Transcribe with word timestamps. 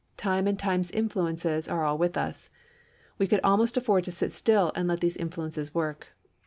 Time 0.17 0.47
and 0.47 0.57
time's 0.57 0.89
influences 0.89 1.67
are 1.69 1.83
all 1.85 1.95
with 1.95 2.17
us; 2.17 2.49
we 3.19 3.27
could 3.27 3.39
al 3.43 3.55
most 3.57 3.77
afford 3.77 4.03
to 4.05 4.11
sit 4.11 4.31
still 4.33 4.71
and 4.75 4.87
let 4.87 4.99
these 4.99 5.15
influences 5.15 5.75
work. 5.75 6.07